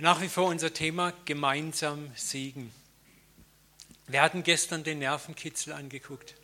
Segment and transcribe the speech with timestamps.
[0.00, 2.72] Nach wie vor unser Thema gemeinsam siegen.
[4.06, 6.36] Wir hatten gestern den Nervenkitzel angeguckt.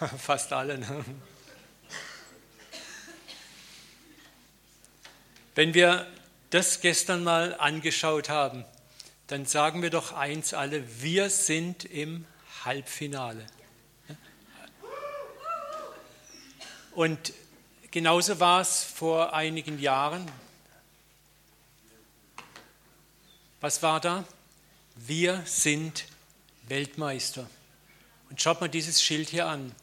[0.18, 0.78] Fast alle.
[0.78, 1.04] Ne?
[5.54, 6.06] Wenn wir
[6.48, 8.64] das gestern mal angeschaut haben,
[9.26, 12.24] dann sagen wir doch eins alle, wir sind im
[12.64, 13.46] Halbfinale.
[16.92, 17.34] Und
[17.90, 20.26] genauso war es vor einigen Jahren.
[23.60, 24.24] Was war da?
[24.96, 26.06] Wir sind
[26.68, 27.48] Weltmeister.
[28.30, 29.74] Und schaut mal dieses Schild hier an.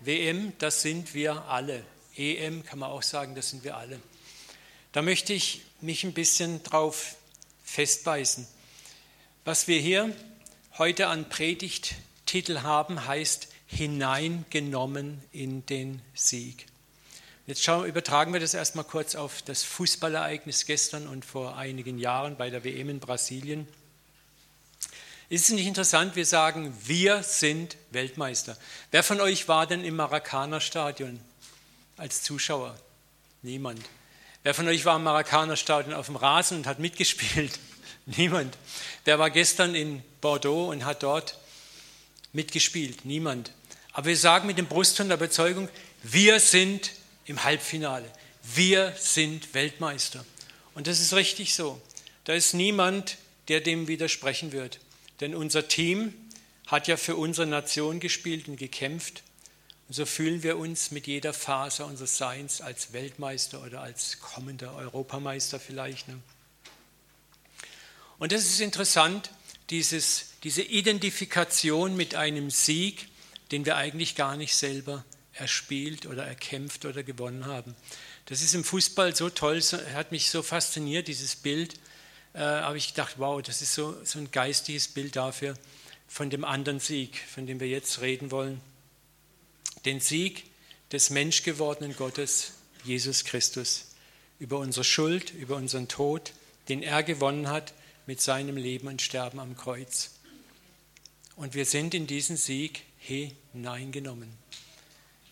[0.00, 1.84] WM, das sind wir alle.
[2.16, 4.00] EM kann man auch sagen, das sind wir alle.
[4.92, 7.16] Da möchte ich mich ein bisschen drauf
[7.64, 8.46] festbeißen.
[9.44, 10.14] Was wir hier
[10.78, 16.69] heute an Predigttitel haben, heißt hineingenommen in den Sieg.
[17.50, 22.36] Jetzt schauen, übertragen wir das erstmal kurz auf das Fußballereignis gestern und vor einigen Jahren
[22.36, 23.66] bei der WM in Brasilien.
[25.28, 28.56] Ist es nicht interessant, wir sagen, wir sind Weltmeister.
[28.92, 31.18] Wer von euch war denn im Maracana-Stadion
[31.96, 32.78] als Zuschauer?
[33.42, 33.80] Niemand.
[34.44, 37.58] Wer von euch war im Maracana-Stadion auf dem Rasen und hat mitgespielt?
[38.06, 38.56] Niemand.
[39.04, 41.36] Wer war gestern in Bordeaux und hat dort
[42.32, 43.04] mitgespielt?
[43.04, 43.50] Niemand.
[43.92, 45.68] Aber wir sagen mit dem Brustton der Überzeugung,
[46.04, 46.92] wir sind
[47.30, 48.10] im Halbfinale.
[48.42, 50.24] Wir sind Weltmeister.
[50.74, 51.80] Und das ist richtig so.
[52.24, 54.80] Da ist niemand, der dem widersprechen wird.
[55.20, 56.12] Denn unser Team
[56.66, 59.22] hat ja für unsere Nation gespielt und gekämpft.
[59.86, 64.74] Und so fühlen wir uns mit jeder Faser unseres Seins als Weltmeister oder als kommender
[64.74, 66.08] Europameister vielleicht.
[66.08, 66.18] Ne?
[68.18, 69.30] Und das ist interessant,
[69.70, 73.06] dieses, diese Identifikation mit einem Sieg,
[73.52, 75.04] den wir eigentlich gar nicht selber
[75.40, 77.74] erspielt oder erkämpft oder gewonnen haben.
[78.26, 79.60] Das ist im Fußball so toll,
[79.94, 81.74] hat mich so fasziniert, dieses Bild
[82.34, 85.54] äh, habe ich gedacht, wow, das ist so, so ein geistiges Bild dafür
[86.06, 88.60] von dem anderen Sieg, von dem wir jetzt reden wollen.
[89.84, 90.44] Den Sieg
[90.92, 92.52] des menschgewordenen Gottes,
[92.84, 93.86] Jesus Christus,
[94.38, 96.32] über unsere Schuld, über unseren Tod,
[96.68, 97.72] den er gewonnen hat
[98.06, 100.10] mit seinem Leben und Sterben am Kreuz.
[101.36, 104.39] Und wir sind in diesen Sieg hineingenommen.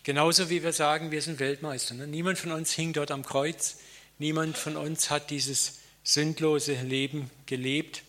[0.03, 1.93] Genauso wie wir sagen, wir sind Weltmeister.
[1.93, 2.07] Ne?
[2.07, 3.77] Niemand von uns hing dort am Kreuz.
[4.17, 8.03] Niemand von uns hat dieses sündlose Leben gelebt,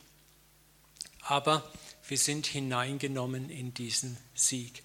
[1.20, 1.70] aber
[2.08, 4.82] wir sind hineingenommen in diesen Sieg.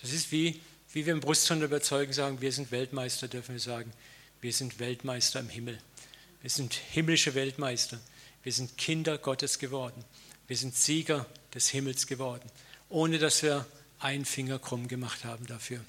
[0.00, 0.60] Das ist wie,
[0.92, 3.92] wie wir im Brustton überzeugen sagen, wir sind Weltmeister, dürfen wir sagen,
[4.40, 5.78] wir sind Weltmeister im Himmel.
[6.40, 8.00] Wir sind himmlische Weltmeister.
[8.42, 10.04] Wir sind Kinder Gottes geworden.
[10.48, 12.50] Wir sind Sieger des Himmels geworden,
[12.88, 13.66] ohne dass wir
[14.00, 15.80] einen Finger krumm gemacht haben dafür.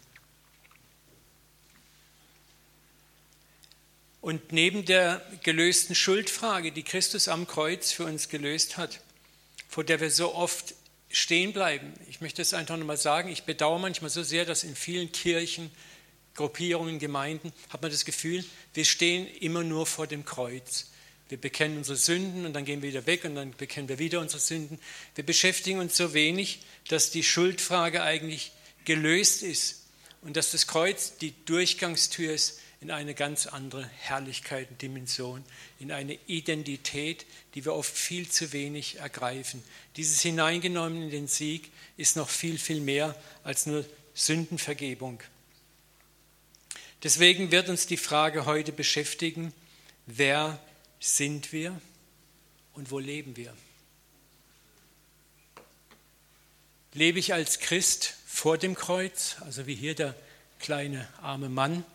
[4.23, 9.01] Und neben der gelösten Schuldfrage, die Christus am Kreuz für uns gelöst hat,
[9.67, 10.75] vor der wir so oft
[11.09, 14.77] stehen bleiben, ich möchte es einfach nochmal sagen, ich bedauere manchmal so sehr, dass in
[14.77, 15.69] vielen Kirchen,
[16.35, 20.89] Gruppierungen, Gemeinden, hat man das Gefühl, wir stehen immer nur vor dem Kreuz.
[21.27, 24.21] Wir bekennen unsere Sünden und dann gehen wir wieder weg und dann bekennen wir wieder
[24.21, 24.79] unsere Sünden.
[25.15, 28.53] Wir beschäftigen uns so wenig, dass die Schuldfrage eigentlich
[28.85, 29.81] gelöst ist
[30.21, 35.41] und dass das Kreuz die Durchgangstür ist in eine ganz andere Herrlichkeit und Dimension,
[35.79, 39.63] in eine Identität, die wir oft viel zu wenig ergreifen.
[39.95, 45.23] Dieses Hineingenommen in den Sieg ist noch viel, viel mehr als nur Sündenvergebung.
[47.03, 49.53] Deswegen wird uns die Frage heute beschäftigen,
[50.05, 50.59] wer
[50.99, 51.79] sind wir
[52.73, 53.55] und wo leben wir?
[56.91, 60.15] Lebe ich als Christ vor dem Kreuz, also wie hier der
[60.59, 61.85] kleine arme Mann,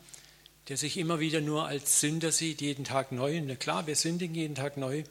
[0.68, 3.40] der sich immer wieder nur als Sünder sieht, jeden Tag neu.
[3.40, 5.04] Na klar, wir sündigen jeden Tag neu.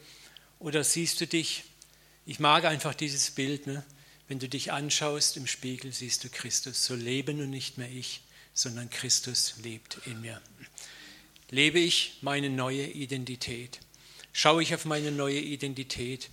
[0.60, 1.64] Oder siehst du dich,
[2.26, 3.84] ich mag einfach dieses Bild, ne?
[4.28, 6.86] wenn du dich anschaust im Spiegel, siehst du Christus.
[6.86, 8.22] So lebe nun nicht mehr ich,
[8.54, 10.42] sondern Christus lebt in mir.
[11.50, 13.80] Lebe ich meine neue Identität?
[14.34, 16.30] Schaue ich auf meine neue Identität?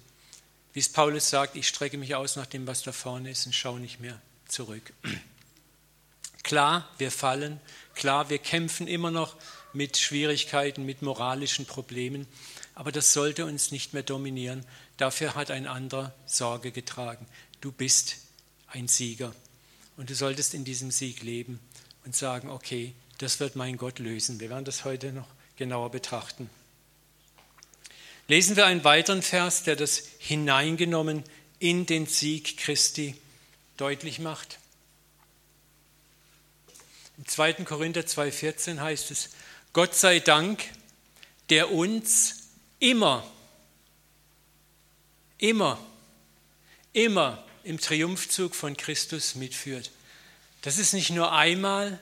[0.73, 3.55] Wie es Paulus sagt, ich strecke mich aus nach dem, was da vorne ist und
[3.55, 4.93] schaue nicht mehr zurück.
[6.43, 7.61] Klar, wir fallen,
[7.95, 9.37] Klar, wir kämpfen immer noch
[9.73, 12.27] mit Schwierigkeiten, mit moralischen Problemen,
[12.75, 14.65] aber das sollte uns nicht mehr dominieren.
[14.97, 17.27] Dafür hat ein anderer Sorge getragen.
[17.61, 18.17] Du bist
[18.69, 19.35] ein Sieger
[19.97, 21.61] und du solltest in diesem Sieg leben
[22.05, 24.41] und sagen, okay, das wird mein Gott lösen.
[24.41, 26.51] Wir werden das heute noch genauer betrachten.
[28.27, 31.23] Lesen wir einen weiteren Vers, der das hineingenommen
[31.59, 33.15] in den Sieg Christi
[33.77, 34.59] deutlich macht.
[37.17, 37.53] Im 2.
[37.65, 39.31] Korinther 2,14 heißt es:
[39.73, 40.65] Gott sei Dank,
[41.51, 43.25] der uns immer
[45.39, 45.79] immer,
[46.93, 49.91] immer im Triumphzug von Christus mitführt.
[50.63, 52.01] Das ist nicht nur einmal,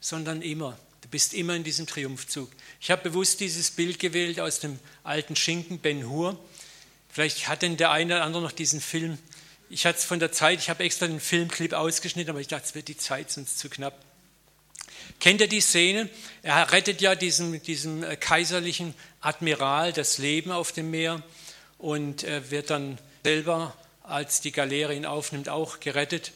[0.00, 0.78] sondern immer.
[1.00, 2.50] Du bist immer in diesem Triumphzug.
[2.80, 6.38] Ich habe bewusst dieses Bild gewählt aus dem alten Schinken Ben Hur.
[7.08, 9.18] Vielleicht hat denn der eine oder andere noch diesen Film.
[9.70, 12.66] Ich hatte es von der Zeit, ich habe extra den Filmclip ausgeschnitten, aber ich dachte,
[12.66, 13.98] es wird die Zeit sonst zu knapp.
[15.22, 16.08] Kennt ihr die Szene?
[16.42, 21.22] Er rettet ja diesem, diesem äh, kaiserlichen Admiral das Leben auf dem Meer
[21.78, 26.32] und er wird dann selber, als die Galeere ihn aufnimmt, auch gerettet.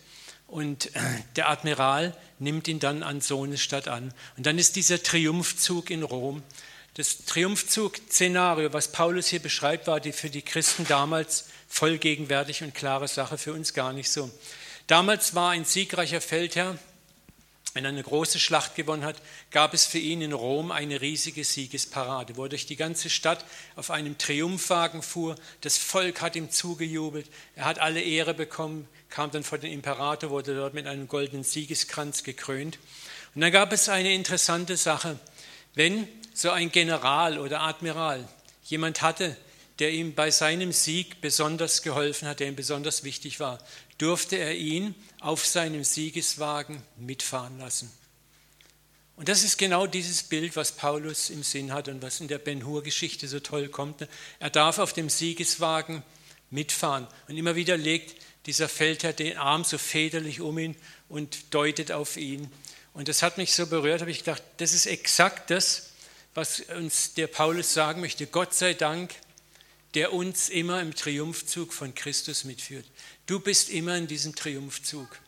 [0.46, 1.00] Und äh,
[1.34, 4.14] der Admiral nimmt ihn dann an Sohnesstadt an.
[4.36, 6.44] Und dann ist dieser Triumphzug in Rom.
[6.94, 13.08] Das Triumphzug-Szenario, was Paulus hier beschreibt, war für die Christen damals voll gegenwärtig und klare
[13.08, 14.30] Sache, für uns gar nicht so.
[14.86, 16.78] Damals war ein siegreicher Feldherr,
[17.76, 19.16] wenn er eine große Schlacht gewonnen hat,
[19.50, 23.44] gab es für ihn in Rom eine riesige Siegesparade, wo er durch die ganze Stadt
[23.76, 25.36] auf einem Triumphwagen fuhr.
[25.60, 27.28] Das Volk hat ihm zugejubelt.
[27.54, 31.44] Er hat alle Ehre bekommen, kam dann vor den Imperator, wurde dort mit einem goldenen
[31.44, 32.78] Siegeskranz gekrönt.
[33.34, 35.18] Und dann gab es eine interessante Sache.
[35.74, 38.26] Wenn so ein General oder Admiral
[38.64, 39.36] jemand hatte,
[39.80, 43.58] der ihm bei seinem Sieg besonders geholfen hat, der ihm besonders wichtig war,
[43.98, 47.90] durfte er ihn auf seinem Siegeswagen mitfahren lassen.
[49.16, 52.38] Und das ist genau dieses Bild, was Paulus im Sinn hat und was in der
[52.38, 54.06] Ben-Hur-Geschichte so toll kommt.
[54.38, 56.02] Er darf auf dem Siegeswagen
[56.50, 57.06] mitfahren.
[57.26, 60.76] Und immer wieder legt dieser Feldherr den Arm so väterlich um ihn
[61.08, 62.50] und deutet auf ihn.
[62.92, 65.92] Und das hat mich so berührt, habe ich gedacht, das ist exakt das,
[66.34, 68.26] was uns der Paulus sagen möchte.
[68.26, 69.14] Gott sei Dank,
[69.94, 72.84] der uns immer im Triumphzug von Christus mitführt.
[73.26, 75.18] Du bist immer in diesem Triumphzug.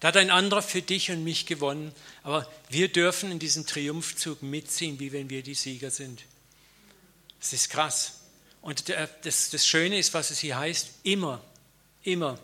[0.00, 4.42] Da hat ein anderer für dich und mich gewonnen, aber wir dürfen in diesem Triumphzug
[4.42, 6.24] mitziehen, wie wenn wir die Sieger sind.
[7.40, 8.20] Das ist krass.
[8.60, 8.88] Und
[9.22, 11.42] das, das Schöne ist, was es hier heißt, immer,
[12.02, 12.38] immer.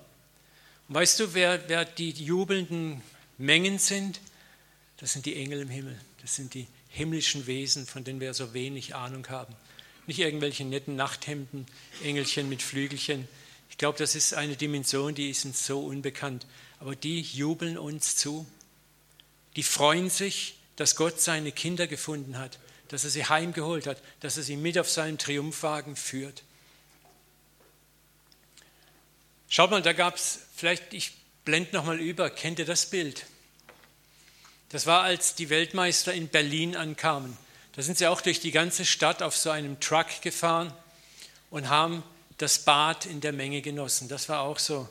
[0.89, 3.03] Und weißt du, wer, wer die jubelnden
[3.39, 4.21] Mengen sind?
[4.99, 5.99] Das sind die Engel im Himmel.
[6.21, 9.55] Das sind die himmlischen Wesen, von denen wir so wenig Ahnung haben.
[10.07, 11.67] Nicht irgendwelche netten Nachthemden,
[12.03, 13.29] Engelchen mit Flügelchen.
[13.81, 16.47] Ich glaube, das ist eine Dimension, die ist uns so unbekannt.
[16.81, 18.47] Aber die jubeln uns zu.
[19.57, 24.37] Die freuen sich, dass Gott seine Kinder gefunden hat, dass er sie heimgeholt hat, dass
[24.37, 26.43] er sie mit auf seinem Triumphwagen führt.
[29.49, 31.13] Schaut mal, da gab es, vielleicht, ich
[31.47, 33.25] blende nochmal über, kennt ihr das Bild?
[34.69, 37.35] Das war, als die Weltmeister in Berlin ankamen.
[37.73, 40.71] Da sind sie auch durch die ganze Stadt auf so einem Truck gefahren
[41.49, 42.03] und haben
[42.41, 44.09] das Bad in der Menge genossen.
[44.09, 44.89] Das war auch so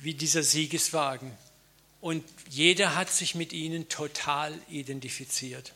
[0.00, 1.30] wie dieser Siegeswagen.
[2.00, 5.74] Und jeder hat sich mit ihnen total identifiziert.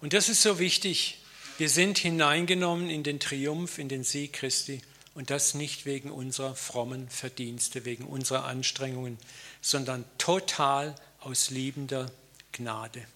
[0.00, 1.18] Und das ist so wichtig.
[1.58, 4.80] Wir sind hineingenommen in den Triumph, in den Sieg Christi.
[5.14, 9.18] Und das nicht wegen unserer frommen Verdienste, wegen unserer Anstrengungen,
[9.60, 12.10] sondern total aus liebender
[12.52, 13.06] Gnade.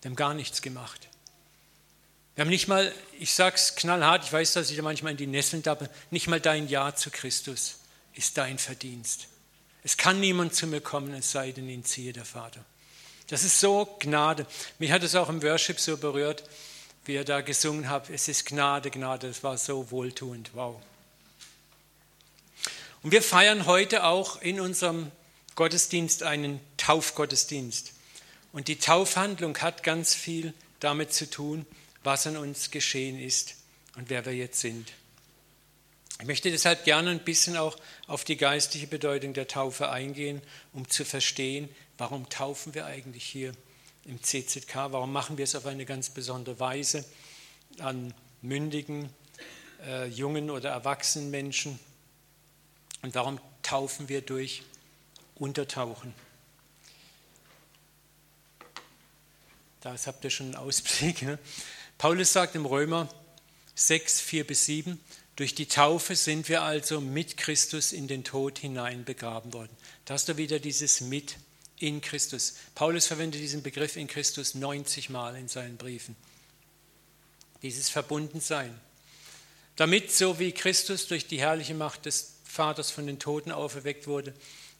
[0.00, 1.08] Wir haben gar nichts gemacht.
[2.36, 5.16] Wir haben nicht mal, ich sage es knallhart, ich weiß, dass ich da manchmal in
[5.16, 7.78] die Nesseln tappe, nicht mal dein Ja zu Christus
[8.12, 9.28] ist dein Verdienst.
[9.82, 12.62] Es kann niemand zu mir kommen, es sei denn, ihn ziehe der Vater.
[13.28, 14.46] Das ist so Gnade.
[14.78, 16.44] Mich hat es auch im Worship so berührt,
[17.06, 18.10] wie er da gesungen hat.
[18.10, 19.28] Es ist Gnade, Gnade.
[19.28, 20.50] Das war so wohltuend.
[20.52, 20.80] Wow.
[23.02, 25.10] Und wir feiern heute auch in unserem
[25.54, 27.92] Gottesdienst einen Taufgottesdienst.
[28.52, 31.66] Und die Taufhandlung hat ganz viel damit zu tun,
[32.06, 33.56] was an uns geschehen ist
[33.96, 34.92] und wer wir jetzt sind.
[36.20, 40.40] Ich möchte deshalb gerne ein bisschen auch auf die geistliche Bedeutung der Taufe eingehen,
[40.72, 43.52] um zu verstehen, warum taufen wir eigentlich hier
[44.04, 47.04] im CZK, warum machen wir es auf eine ganz besondere Weise
[47.80, 49.10] an mündigen,
[49.84, 51.78] äh, jungen oder erwachsenen Menschen
[53.02, 54.62] und warum taufen wir durch
[55.34, 56.14] untertauchen.
[59.80, 61.22] Das habt ihr schon einen Ausblick.
[61.22, 61.38] Ne?
[61.98, 63.08] Paulus sagt im Römer
[63.74, 65.00] 6, 4 bis 7,
[65.36, 69.76] durch die Taufe sind wir also mit Christus in den Tod hinein begraben worden.
[70.06, 71.36] Da hast du wieder dieses mit
[71.78, 72.54] in Christus.
[72.74, 76.16] Paulus verwendet diesen Begriff in Christus 90 Mal in seinen Briefen.
[77.62, 78.78] Dieses Verbundensein.
[79.76, 84.32] Damit, so wie Christus durch die herrliche Macht des Vaters von den Toten auferweckt wurde,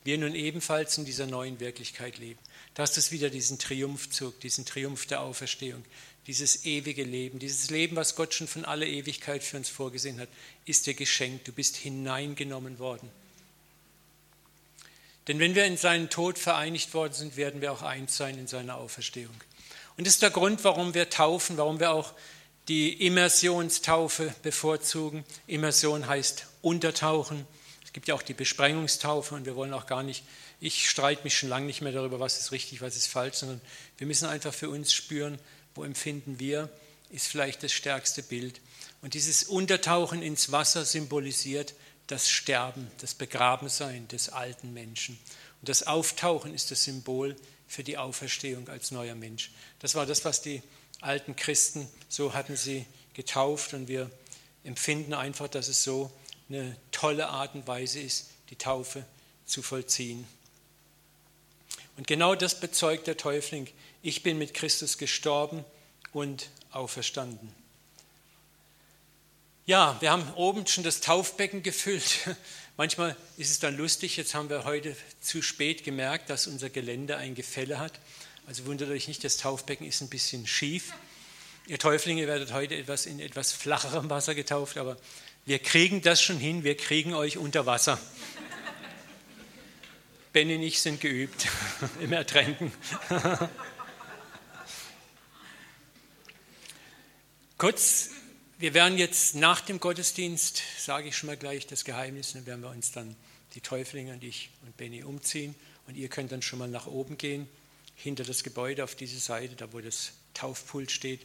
[0.07, 2.39] wir nun ebenfalls in dieser neuen Wirklichkeit leben.
[2.75, 5.85] Das ist wieder diesen Triumphzug, diesen Triumph der Auferstehung,
[6.27, 10.29] dieses ewige Leben, dieses Leben, was Gott schon von aller Ewigkeit für uns vorgesehen hat,
[10.65, 11.47] ist dir geschenkt.
[11.47, 13.09] Du bist hineingenommen worden.
[15.29, 18.47] Denn wenn wir in seinen Tod vereinigt worden sind, werden wir auch eins sein in
[18.47, 19.35] seiner Auferstehung.
[19.97, 22.13] Und das ist der Grund, warum wir taufen, warum wir auch
[22.69, 25.25] die Immersionstaufe bevorzugen.
[25.47, 27.47] Immersion heißt untertauchen.
[27.97, 30.23] Es gibt ja auch die Besprengungstaufe und wir wollen auch gar nicht,
[30.61, 33.59] ich streite mich schon lange nicht mehr darüber, was ist richtig, was ist falsch, sondern
[33.97, 35.39] wir müssen einfach für uns spüren,
[35.75, 36.69] wo empfinden wir,
[37.09, 38.61] ist vielleicht das stärkste Bild.
[39.01, 41.73] Und dieses Untertauchen ins Wasser symbolisiert
[42.07, 45.19] das Sterben, das Begrabensein des alten Menschen.
[45.63, 47.35] Und das Auftauchen ist das Symbol
[47.67, 49.53] für die Auferstehung als neuer Mensch.
[49.79, 50.63] Das war das, was die
[51.01, 52.85] alten Christen, so hatten sie
[53.15, 54.11] getauft und wir
[54.65, 56.13] empfinden einfach, dass es so
[56.49, 59.05] eine tolle Art und Weise ist, die Taufe
[59.45, 60.27] zu vollziehen.
[61.97, 63.69] Und genau das bezeugt der Täufling.
[64.03, 65.65] Ich bin mit Christus gestorben
[66.13, 67.53] und auferstanden.
[69.65, 72.37] Ja, wir haben oben schon das Taufbecken gefüllt.
[72.77, 77.17] Manchmal ist es dann lustig, jetzt haben wir heute zu spät gemerkt, dass unser Gelände
[77.17, 77.99] ein Gefälle hat.
[78.47, 80.93] Also wundert euch nicht, das Taufbecken ist ein bisschen schief.
[81.67, 84.97] Ihr Täuflinge werdet heute etwas in etwas flacherem Wasser getauft, aber
[85.47, 87.99] wir kriegen das schon hin, wir kriegen euch unter Wasser.
[90.33, 91.47] Benny und ich sind geübt
[92.01, 92.73] im Ertränken.
[97.57, 98.11] Kurz,
[98.59, 102.63] wir werden jetzt nach dem Gottesdienst, sage ich schon mal gleich das Geheimnis, dann werden
[102.63, 103.15] wir uns dann
[103.55, 105.55] die Täuflinge und ich und Benny umziehen
[105.87, 107.49] und ihr könnt dann schon mal nach oben gehen,
[107.95, 111.21] hinter das Gebäude auf diese Seite, da wo das Taufpult steht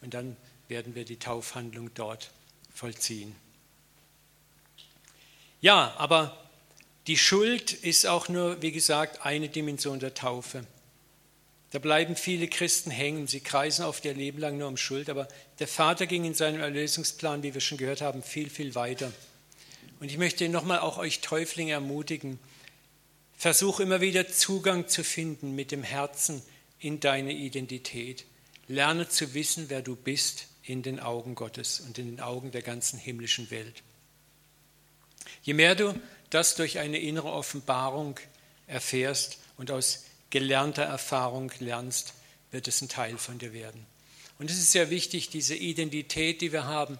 [0.00, 0.36] und dann
[0.68, 2.30] werden wir die Taufhandlung dort
[2.72, 3.34] vollziehen.
[5.64, 6.36] Ja, aber
[7.06, 10.66] die Schuld ist auch nur, wie gesagt, eine Dimension der Taufe.
[11.70, 15.26] Da bleiben viele Christen hängen, sie kreisen oft ihr Leben lang nur um Schuld, aber
[15.60, 19.10] der Vater ging in seinem Erlösungsplan, wie wir schon gehört haben, viel, viel weiter.
[20.00, 22.38] Und ich möchte nochmal auch euch Täuflinge ermutigen,
[23.34, 26.42] versuch immer wieder Zugang zu finden mit dem Herzen
[26.78, 28.26] in deine Identität.
[28.68, 32.60] Lerne zu wissen, wer du bist in den Augen Gottes und in den Augen der
[32.60, 33.82] ganzen himmlischen Welt.
[35.42, 35.94] Je mehr du
[36.30, 38.18] das durch eine innere Offenbarung
[38.66, 42.14] erfährst und aus gelernter Erfahrung lernst,
[42.50, 43.86] wird es ein Teil von dir werden.
[44.38, 46.98] Und es ist sehr wichtig, diese Identität, die wir haben.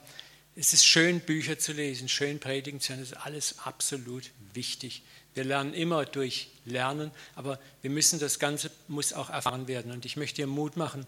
[0.55, 5.03] Es ist schön, Bücher zu lesen, schön predigen zu hören, das ist alles absolut wichtig.
[5.35, 9.91] Wir lernen immer durch Lernen, aber wir müssen das Ganze muss auch erfahren werden.
[9.91, 11.07] Und ich möchte dir Mut machen.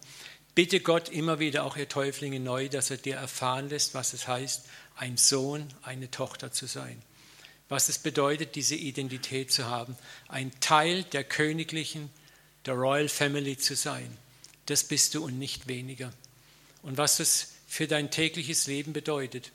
[0.56, 4.26] Bitte Gott immer wieder, auch ihr Täuflinge neu, dass er dir erfahren lässt, was es
[4.26, 4.64] heißt,
[4.97, 7.00] ein Sohn, eine Tochter zu sein
[7.68, 9.96] was es bedeutet, diese Identität zu haben,
[10.28, 12.11] ein Teil der königlichen,
[12.64, 14.16] der Royal Family zu sein.
[14.66, 16.12] Das bist du und nicht weniger.
[16.82, 19.50] Und was es für dein tägliches Leben bedeutet,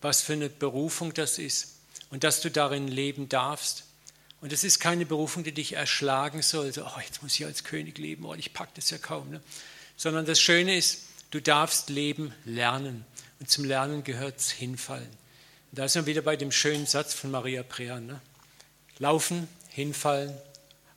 [0.00, 1.76] was für eine Berufung das ist
[2.10, 3.84] und dass du darin leben darfst.
[4.40, 7.64] Und es ist keine Berufung, die dich erschlagen soll, so, oh, jetzt muss ich als
[7.64, 9.30] König leben, oh, ich packe das ja kaum.
[9.30, 9.42] Ne?
[9.96, 13.04] Sondern das Schöne ist, du darfst leben lernen.
[13.38, 15.08] Und zum Lernen gehört es hinfallen.
[15.72, 18.06] Da sind wir wieder bei dem schönen Satz von Maria Prean.
[18.06, 18.20] Ne?
[18.98, 20.36] Laufen, hinfallen,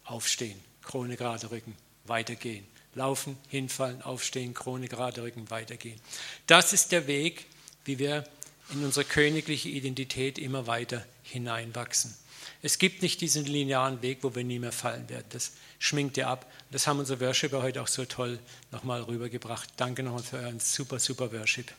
[0.03, 1.75] aufstehen, Krone gerade rücken,
[2.05, 2.65] weitergehen.
[2.95, 5.99] Laufen, hinfallen, aufstehen, Krone gerade rücken, weitergehen.
[6.47, 7.45] Das ist der Weg,
[7.85, 8.23] wie wir
[8.71, 12.15] in unsere königliche Identität immer weiter hineinwachsen.
[12.61, 15.25] Es gibt nicht diesen linearen Weg, wo wir nie mehr fallen werden.
[15.29, 16.51] Das schminkt ihr ab.
[16.71, 18.39] Das haben unsere Worshipper heute auch so toll
[18.71, 19.69] nochmal rübergebracht.
[19.77, 21.71] Danke nochmal für euren super, super Worship.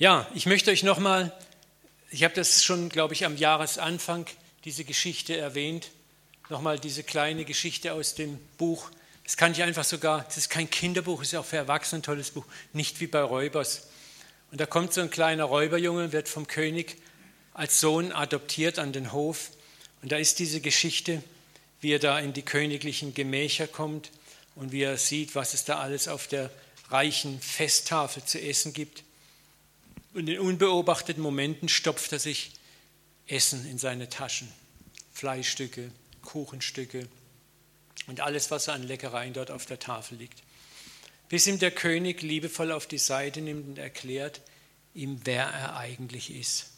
[0.00, 1.30] Ja, ich möchte euch nochmal,
[2.10, 4.24] ich habe das schon, glaube ich, am Jahresanfang
[4.64, 5.90] diese Geschichte erwähnt,
[6.48, 8.90] nochmal diese kleine Geschichte aus dem Buch.
[9.24, 12.02] Das kann ich einfach sogar, das ist kein Kinderbuch, es ist auch für Erwachsene ein
[12.02, 13.88] tolles Buch, nicht wie bei Räubers.
[14.50, 16.96] Und da kommt so ein kleiner Räuberjunge, wird vom König
[17.52, 19.50] als Sohn adoptiert an den Hof.
[20.00, 21.22] Und da ist diese Geschichte,
[21.82, 24.12] wie er da in die königlichen Gemächer kommt
[24.54, 26.50] und wie er sieht, was es da alles auf der
[26.88, 29.04] reichen Festtafel zu essen gibt.
[30.12, 32.52] Und in unbeobachteten Momenten stopft er sich
[33.26, 34.48] Essen in seine Taschen.
[35.12, 37.08] Fleischstücke, Kuchenstücke
[38.06, 40.42] und alles, was an Leckereien dort auf der Tafel liegt.
[41.28, 44.40] Bis ihm der König liebevoll auf die Seite nimmt und erklärt
[44.94, 46.70] ihm, wer er eigentlich ist.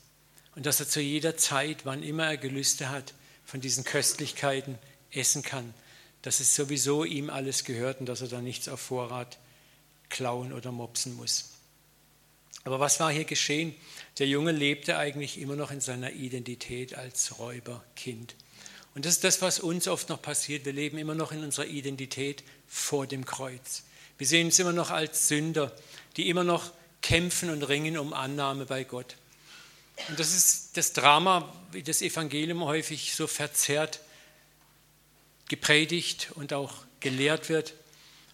[0.54, 3.14] Und dass er zu jeder Zeit, wann immer er Gelüste hat,
[3.46, 4.78] von diesen Köstlichkeiten
[5.10, 5.72] essen kann.
[6.20, 9.38] Dass es sowieso ihm alles gehört und dass er da nichts auf Vorrat
[10.10, 11.51] klauen oder mopsen muss.
[12.64, 13.74] Aber was war hier geschehen?
[14.18, 18.34] Der Junge lebte eigentlich immer noch in seiner Identität als Räuberkind.
[18.94, 20.64] Und das ist das, was uns oft noch passiert.
[20.64, 23.84] Wir leben immer noch in unserer Identität vor dem Kreuz.
[24.18, 25.74] Wir sehen uns immer noch als Sünder,
[26.16, 29.16] die immer noch kämpfen und ringen um Annahme bei Gott.
[30.08, 34.00] Und das ist das Drama, wie das Evangelium häufig so verzerrt
[35.48, 37.74] gepredigt und auch gelehrt wird,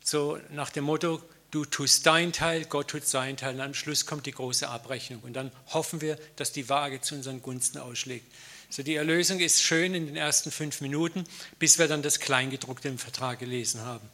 [0.04, 1.20] so nach dem Motto,
[1.50, 5.20] du tust dein Teil, Gott tut sein Teil und am Schluss kommt die große Abrechnung
[5.22, 8.26] und dann hoffen wir, dass die Waage zu unseren Gunsten ausschlägt.
[8.70, 11.24] So die Erlösung ist schön in den ersten fünf Minuten,
[11.58, 14.06] bis wir dann das Kleingedruckte im Vertrag gelesen haben.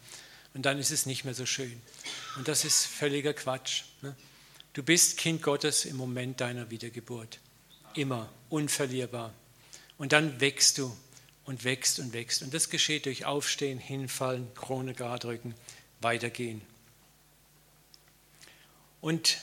[0.55, 1.83] Und dann ist es nicht mehr so schön.
[2.37, 3.83] Und das ist völliger Quatsch.
[4.03, 4.15] Ne?
[4.73, 7.41] Du bist Kind Gottes im Moment deiner Wiedergeburt.
[7.95, 9.33] Immer, unverlierbar.
[9.99, 10.97] Und dann wächst du
[11.45, 12.43] und wächst und wächst.
[12.43, 15.55] Und das geschieht durch Aufstehen, Hinfallen, Krone gerade rücken,
[16.01, 16.63] weitergehen.
[19.05, 19.37] Und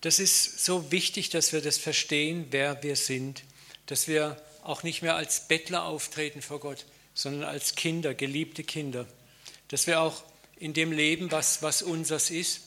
[0.00, 3.42] das ist so wichtig, dass wir das verstehen, wer wir sind,
[3.84, 9.06] dass wir auch nicht mehr als Bettler auftreten vor Gott, sondern als Kinder, geliebte Kinder,
[9.68, 10.22] dass wir auch
[10.56, 12.62] in dem Leben, was, was unseres ist,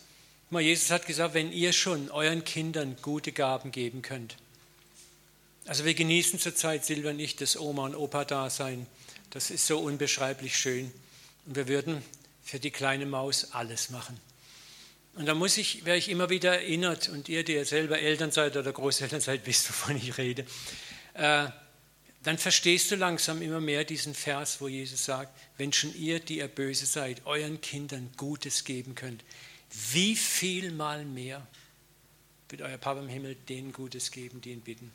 [0.52, 4.38] mal Jesus hat gesagt, wenn ihr schon euren Kindern gute Gaben geben könnt.
[5.66, 8.86] Also wir genießen zurzeit, Silvia und ich, das Oma und Opa Dasein.
[9.32, 10.94] Das ist so unbeschreiblich schön.
[11.48, 12.04] Und wir würden
[12.44, 14.22] für die kleine Maus alles machen.
[15.16, 18.32] Und da muss ich, werde ich immer wieder erinnert, und ihr, die ihr selber Eltern
[18.32, 20.46] seid oder Großeltern seid, wisst, wovon ich rede,
[21.14, 21.48] äh,
[22.24, 26.38] dann verstehst du langsam immer mehr diesen Vers, wo Jesus sagt, wenn schon ihr, die
[26.38, 29.24] ihr böse seid, euren Kindern Gutes geben könnt,
[29.92, 31.46] wie viel mal mehr
[32.50, 34.92] wird euer Papa im Himmel denen Gutes geben, die ihn bitten.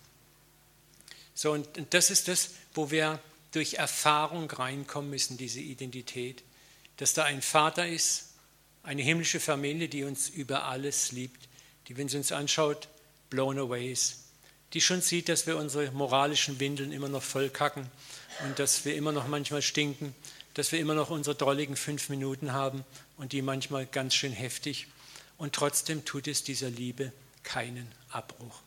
[1.35, 3.21] So, und, und das ist das, wo wir
[3.53, 6.43] durch Erfahrung reinkommen müssen, diese Identität,
[6.97, 8.28] dass da ein Vater ist,
[8.89, 11.47] eine himmlische Familie, die uns über alles liebt,
[11.87, 12.89] die, wenn sie uns anschaut,
[13.29, 14.21] blown away ist,
[14.73, 17.87] die schon sieht, dass wir unsere moralischen Windeln immer noch voll kacken
[18.47, 20.15] und dass wir immer noch manchmal stinken,
[20.55, 22.83] dass wir immer noch unsere drolligen fünf Minuten haben
[23.19, 24.87] und die manchmal ganz schön heftig.
[25.37, 28.63] Und trotzdem tut es dieser Liebe keinen Abbruch.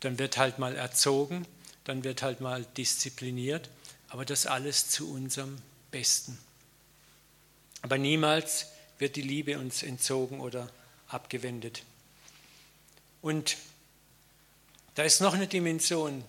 [0.00, 1.46] Dann wird halt mal erzogen,
[1.84, 3.70] dann wird halt mal diszipliniert,
[4.08, 5.56] aber das alles zu unserem
[5.90, 6.38] Besten.
[7.80, 8.66] Aber niemals
[8.98, 10.70] wird die Liebe uns entzogen oder
[11.08, 11.82] abgewendet.
[13.22, 13.56] Und
[14.94, 16.24] da ist noch eine Dimension,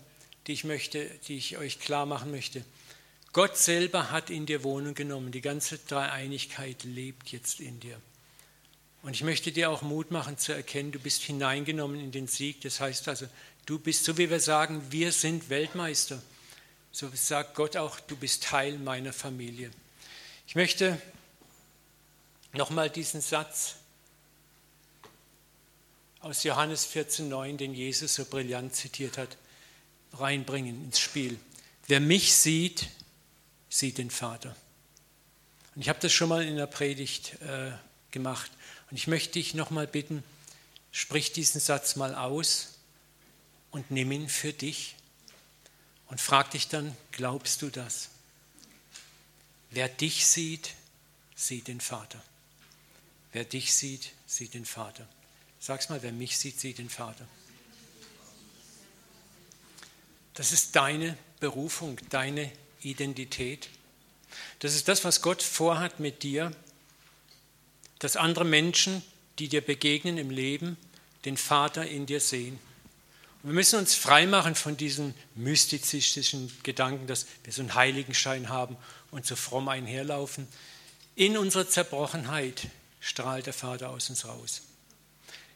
[0.48, 2.64] die ich möchte, die ich euch klar machen möchte.
[3.34, 5.32] Gott selber hat in dir Wohnung genommen.
[5.32, 8.02] Die ganze Dreieinigkeit lebt jetzt in dir.
[9.04, 12.62] Und ich möchte dir auch Mut machen zu erkennen, du bist hineingenommen in den Sieg.
[12.62, 13.28] Das heißt also,
[13.66, 16.22] du bist, so wie wir sagen, wir sind Weltmeister.
[16.92, 19.70] So sagt Gott auch, du bist Teil meiner Familie.
[20.48, 21.00] Ich möchte
[22.58, 23.76] nochmal diesen Satz
[26.20, 29.38] aus Johannes 14,9, den Jesus so brillant zitiert hat,
[30.14, 31.40] reinbringen ins Spiel.
[31.88, 32.88] Wer mich sieht,
[33.70, 34.56] sieht den Vater.
[35.76, 37.72] Und ich habe das schon mal in der Predigt äh,
[38.12, 38.52] gemacht.
[38.90, 40.24] Und ich möchte dich nochmal bitten,
[40.92, 42.80] sprich diesen Satz mal aus
[43.72, 44.96] und nimm ihn für dich
[46.08, 48.10] und frag dich dann, glaubst du das?
[49.70, 50.74] Wer dich sieht,
[51.36, 52.22] sieht den Vater.
[53.34, 55.08] Wer dich sieht, sieht den Vater.
[55.60, 57.28] Sag's mal, wer mich sieht, sieht den Vater.
[60.34, 63.70] Das ist deine Berufung, deine Identität.
[64.60, 66.52] Das ist das, was Gott vorhat mit dir,
[68.00, 69.02] dass andere Menschen,
[69.40, 70.78] die dir begegnen im Leben,
[71.26, 72.60] den Vater in dir sehen.
[73.42, 78.78] Und wir müssen uns freimachen von diesen mystizistischen Gedanken, dass wir so einen Heiligenschein haben
[79.12, 80.48] und so fromm einherlaufen.
[81.16, 82.68] In unserer Zerbrochenheit
[83.00, 84.62] strahlt der Vater aus uns raus.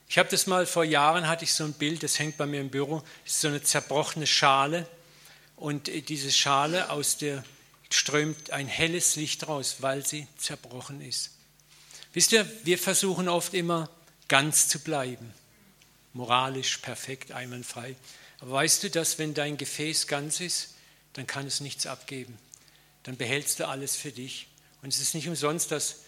[0.07, 2.59] Ich habe das mal vor Jahren, hatte ich so ein Bild, das hängt bei mir
[2.59, 4.87] im Büro, das ist so eine zerbrochene Schale
[5.55, 7.43] und diese Schale, aus der
[7.89, 11.31] strömt ein helles Licht raus, weil sie zerbrochen ist.
[12.13, 13.89] Wisst ihr, wir versuchen oft immer
[14.27, 15.33] ganz zu bleiben,
[16.13, 17.95] moralisch perfekt, einwandfrei.
[18.39, 20.73] Aber weißt du, dass wenn dein Gefäß ganz ist,
[21.13, 22.37] dann kann es nichts abgeben.
[23.03, 24.47] Dann behältst du alles für dich.
[24.81, 26.00] Und es ist nicht umsonst, dass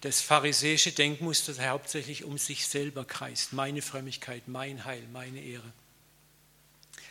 [0.00, 3.52] das pharisäische Denkmuster hauptsächlich um sich selber kreist.
[3.52, 5.72] Meine Frömmigkeit, mein Heil, meine Ehre.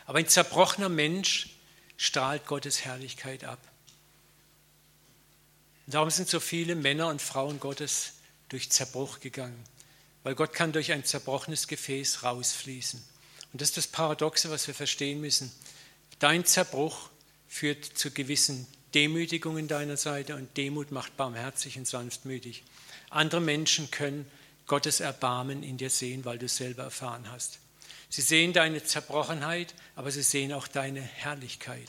[0.06, 1.50] Aber ein zerbrochener Mensch
[1.96, 3.60] strahlt Gottes Herrlichkeit ab.
[5.86, 8.14] Und darum sind so viele Männer und Frauen Gottes
[8.48, 9.62] durch Zerbruch gegangen,
[10.24, 13.02] weil Gott kann durch ein zerbrochenes Gefäß rausfließen.
[13.52, 15.52] Und das ist das Paradoxe, was wir verstehen müssen.
[16.18, 17.10] Dein Zerbruch
[17.48, 22.64] führt zu gewissen Demütigungen deiner Seite und Demut macht barmherzig und sanftmütig.
[23.10, 24.30] Andere Menschen können
[24.66, 27.58] Gottes Erbarmen in dir sehen, weil du es selber erfahren hast.
[28.08, 31.88] Sie sehen deine Zerbrochenheit, aber sie sehen auch deine Herrlichkeit.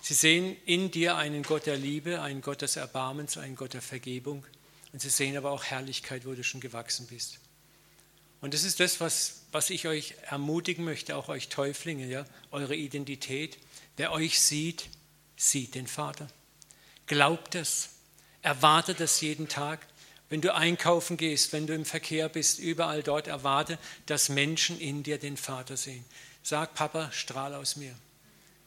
[0.00, 3.82] Sie sehen in dir einen Gott der Liebe, einen Gott des Erbarmens, einen Gott der
[3.82, 4.44] Vergebung.
[4.92, 7.38] Und sie sehen aber auch Herrlichkeit, wo du schon gewachsen bist.
[8.40, 12.74] Und das ist das, was, was ich euch ermutigen möchte, auch euch Täuflinge, ja, eure
[12.74, 13.58] Identität.
[13.96, 14.88] Wer euch sieht,
[15.50, 16.28] sieht den Vater.
[17.06, 17.90] Glaubt es.
[18.42, 19.86] Erwarte das jeden Tag.
[20.28, 25.02] Wenn du einkaufen gehst, wenn du im Verkehr bist, überall dort erwarte, dass Menschen in
[25.02, 26.04] dir den Vater sehen.
[26.42, 27.94] Sag, Papa, strahl aus mir.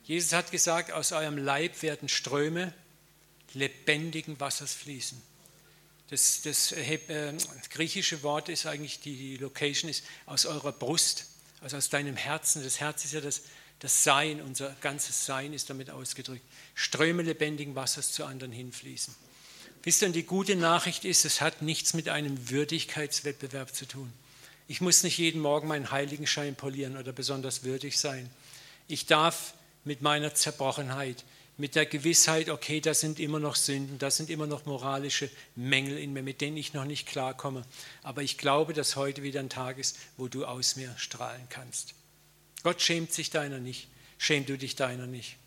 [0.04, 2.74] Jesus hat gesagt, aus eurem Leib werden Ströme
[3.54, 5.20] lebendigen Wassers fließen.
[6.10, 7.34] Das, das äh,
[7.72, 11.26] griechische Wort ist eigentlich, die Location ist aus eurer Brust,
[11.62, 12.64] also aus deinem Herzen.
[12.64, 13.42] Das Herz ist ja das,
[13.86, 16.42] das Sein, unser ganzes Sein ist damit ausgedrückt.
[16.74, 19.14] Ströme lebendigen Wassers zu anderen hinfließen.
[19.84, 24.12] Wisst ihr, und die gute Nachricht ist, es hat nichts mit einem Würdigkeitswettbewerb zu tun.
[24.68, 28.28] Ich muss nicht jeden Morgen meinen Heiligenschein polieren oder besonders würdig sein.
[28.88, 31.24] Ich darf mit meiner Zerbrochenheit,
[31.56, 36.00] mit der Gewissheit, okay, da sind immer noch Sünden, da sind immer noch moralische Mängel
[36.00, 37.64] in mir, mit denen ich noch nicht klarkomme.
[38.02, 41.94] Aber ich glaube, dass heute wieder ein Tag ist, wo du aus mir strahlen kannst.
[42.66, 43.88] Gott schämt sich deiner nicht.
[44.18, 45.38] Schäm du dich deiner nicht.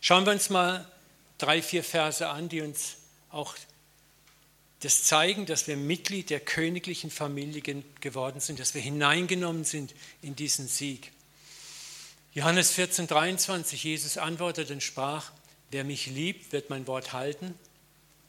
[0.00, 0.90] Schauen wir uns mal
[1.38, 2.96] drei, vier Verse an, die uns
[3.30, 3.54] auch
[4.80, 7.62] das zeigen, dass wir Mitglied der königlichen Familie
[8.00, 11.12] geworden sind, dass wir hineingenommen sind in diesen Sieg.
[12.34, 15.30] Johannes 14, 23, Jesus antwortete und sprach,
[15.70, 17.54] wer mich liebt, wird mein Wort halten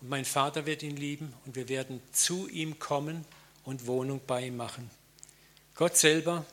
[0.01, 3.25] und mein Vater wird ihn lieben und wir werden zu ihm kommen
[3.63, 4.89] und Wohnung bei ihm machen.
[5.75, 6.45] Gott selber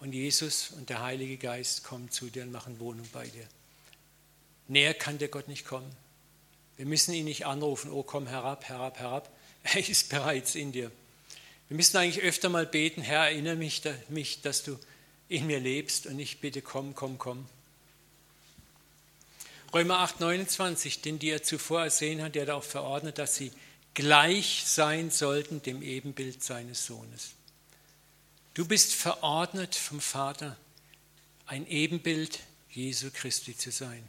[0.00, 3.46] und Jesus und der Heilige Geist kommen zu dir und machen Wohnung bei dir.
[4.68, 5.90] Näher kann der Gott nicht kommen.
[6.76, 9.30] Wir müssen ihn nicht anrufen, oh komm herab, herab, herab.
[9.64, 10.90] Er ist bereits in dir.
[11.68, 14.78] Wir müssen eigentlich öfter mal beten, Herr, erinnere mich, mich, dass du
[15.28, 17.46] in mir lebst und ich bitte, komm, komm, komm.
[19.74, 23.52] Römer 8, 29, den die er zuvor ersehen hat, der hat auch verordnet, dass sie
[23.98, 27.30] gleich sein sollten dem Ebenbild seines Sohnes.
[28.54, 30.56] Du bist verordnet vom Vater,
[31.46, 32.38] ein Ebenbild
[32.70, 34.08] Jesu Christi zu sein.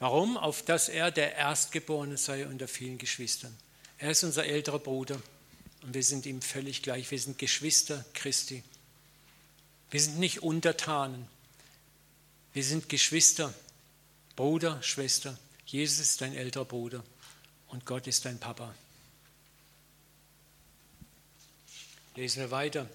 [0.00, 0.36] Warum?
[0.36, 3.56] Auf dass er der Erstgeborene sei unter vielen Geschwistern.
[3.98, 5.22] Er ist unser älterer Bruder
[5.82, 7.08] und wir sind ihm völlig gleich.
[7.12, 8.64] Wir sind Geschwister Christi.
[9.92, 11.28] Wir sind nicht Untertanen.
[12.52, 13.54] Wir sind Geschwister,
[14.34, 15.38] Bruder, Schwester.
[15.66, 17.04] Jesus ist dein älterer Bruder
[17.68, 18.74] und Gott ist dein Papa.
[22.14, 22.88] Lesen wir weiter.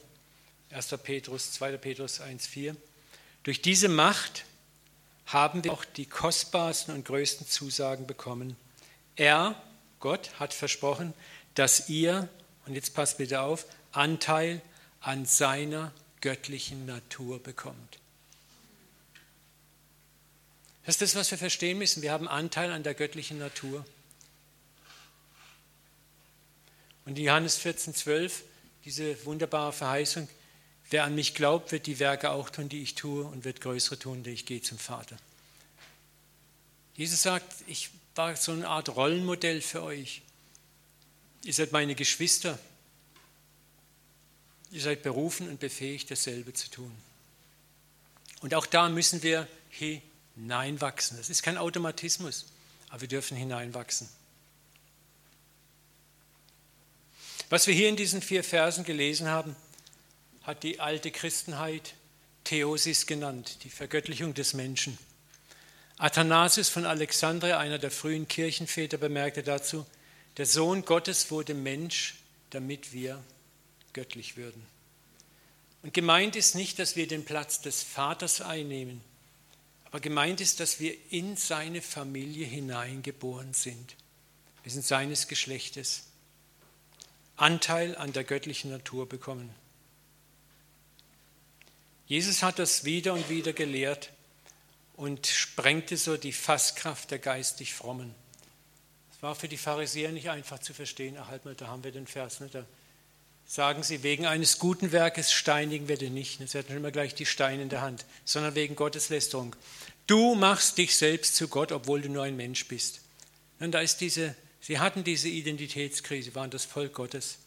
[0.71, 0.87] 1.
[1.03, 1.77] Petrus, 2.
[1.77, 2.75] Petrus 1,4.
[3.43, 4.45] Durch diese Macht
[5.25, 8.55] haben wir auch die kostbarsten und größten Zusagen bekommen.
[9.15, 9.61] Er,
[9.99, 11.13] Gott, hat versprochen,
[11.55, 12.27] dass ihr,
[12.65, 14.61] und jetzt passt bitte auf, Anteil
[15.01, 17.99] an seiner göttlichen Natur bekommt.
[20.85, 22.01] Das ist das, was wir verstehen müssen.
[22.01, 23.85] Wir haben Anteil an der göttlichen Natur.
[27.05, 28.43] Und in Johannes 14, 12,
[28.85, 30.27] diese wunderbare Verheißung,
[30.91, 33.97] Wer an mich glaubt, wird die Werke auch tun, die ich tue, und wird größere
[33.97, 35.17] tun, denn ich gehe zum Vater.
[36.95, 40.21] Jesus sagt, ich war so eine Art Rollenmodell für euch.
[41.45, 42.59] Ihr seid meine Geschwister.
[44.71, 46.91] Ihr seid berufen und befähigt, dasselbe zu tun.
[48.41, 51.15] Und auch da müssen wir hineinwachsen.
[51.15, 52.47] Das ist kein Automatismus,
[52.89, 54.09] aber wir dürfen hineinwachsen.
[57.51, 59.57] Was wir hier in diesen vier Versen gelesen haben,
[60.43, 61.95] hat die alte Christenheit
[62.45, 64.97] Theosis genannt, die Vergöttlichung des Menschen.
[65.97, 69.85] Athanasius von Alexandria, einer der frühen Kirchenväter, bemerkte dazu,
[70.37, 72.15] der Sohn Gottes wurde Mensch,
[72.51, 73.21] damit wir
[73.91, 74.65] göttlich würden.
[75.83, 79.01] Und gemeint ist nicht, dass wir den Platz des Vaters einnehmen,
[79.83, 83.97] aber gemeint ist, dass wir in seine Familie hineingeboren sind.
[84.63, 86.03] Wir sind seines Geschlechtes.
[87.41, 89.49] Anteil an der göttlichen Natur bekommen.
[92.05, 94.11] Jesus hat das wieder und wieder gelehrt
[94.95, 98.13] und sprengte so die Fasskraft der geistig Frommen.
[99.15, 101.17] Es war für die Pharisäer nicht einfach zu verstehen.
[101.19, 102.41] Ach, halt mal, da haben wir den Vers.
[102.41, 102.49] Ne?
[102.51, 102.65] Da
[103.47, 106.47] sagen sie, wegen eines guten Werkes steinigen wir den nicht.
[106.47, 109.55] Sie hatten immer gleich die Steine in der Hand, sondern wegen Gotteslästerung.
[110.05, 113.01] Du machst dich selbst zu Gott, obwohl du nur ein Mensch bist.
[113.59, 117.39] Und da ist diese, sie hatten diese Identitätskrise, waren das Volk Gottes.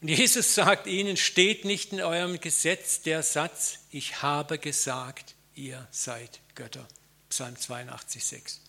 [0.00, 5.86] Und Jesus sagt ihnen, steht nicht in eurem Gesetz der Satz, ich habe gesagt, ihr
[5.90, 6.86] seid Götter.
[7.28, 8.60] Psalm 82, 6.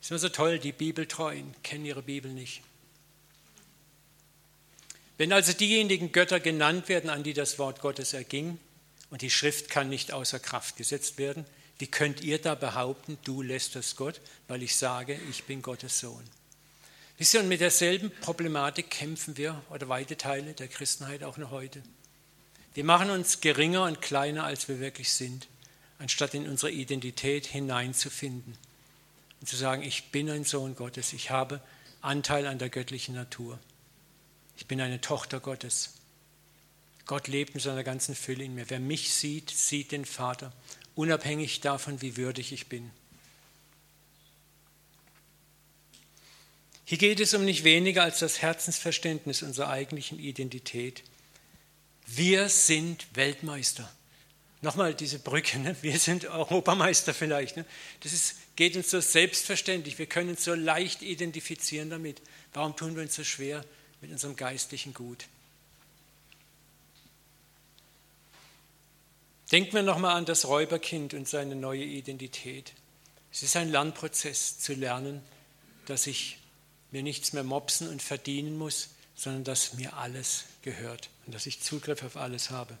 [0.00, 2.62] Ist immer so toll, die Bibeltreuen kennen ihre Bibel nicht.
[5.16, 8.58] Wenn also diejenigen Götter genannt werden, an die das Wort Gottes erging,
[9.10, 11.44] und die Schrift kann nicht außer Kraft gesetzt werden,
[11.78, 16.00] wie könnt ihr da behaupten, du lässt das Gott, weil ich sage, ich bin Gottes
[16.00, 16.24] Sohn?
[17.18, 21.50] Wisst ihr, und mit derselben Problematik kämpfen wir oder weite Teile der Christenheit auch noch
[21.50, 21.82] heute.
[22.74, 25.48] Wir machen uns geringer und kleiner, als wir wirklich sind.
[25.98, 28.56] anstatt in unsere Identität hineinzufinden
[29.40, 31.60] und zu sagen, ich bin ein Sohn Gottes, ich habe
[32.00, 33.58] Anteil an der göttlichen Natur.
[34.56, 35.94] Ich bin eine Tochter Gottes.
[37.06, 38.70] Gott lebt in seiner ganzen Fülle in mir.
[38.70, 40.52] Wer mich sieht, sieht den Vater,
[40.98, 42.90] unabhängig davon, wie würdig ich bin.
[46.84, 51.04] Hier geht es um nicht weniger als das Herzensverständnis unserer eigentlichen Identität.
[52.04, 53.88] Wir sind Weltmeister.
[54.60, 55.76] Nochmal diese Brücke, ne?
[55.82, 57.56] wir sind Europameister vielleicht.
[57.56, 57.64] Ne?
[58.00, 62.20] Das ist, geht uns so selbstverständlich, wir können uns so leicht identifizieren damit.
[62.52, 63.64] Warum tun wir uns so schwer
[64.00, 65.26] mit unserem geistlichen Gut?
[69.50, 72.74] Denken wir nochmal an das Räuberkind und seine neue Identität.
[73.32, 75.22] Es ist ein Lernprozess zu lernen,
[75.86, 76.38] dass ich
[76.90, 81.60] mir nichts mehr mopsen und verdienen muss, sondern dass mir alles gehört und dass ich
[81.60, 82.76] Zugriff auf alles habe.